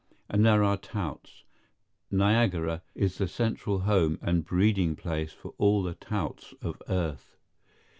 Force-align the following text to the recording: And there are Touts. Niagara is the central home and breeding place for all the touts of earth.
And 0.29 0.43
there 0.43 0.63
are 0.63 0.77
Touts. 0.77 1.43
Niagara 2.09 2.81
is 2.95 3.19
the 3.19 3.27
central 3.27 3.81
home 3.81 4.17
and 4.19 4.43
breeding 4.43 4.95
place 4.95 5.31
for 5.31 5.53
all 5.59 5.83
the 5.83 5.93
touts 5.93 6.55
of 6.63 6.81
earth. 6.89 7.37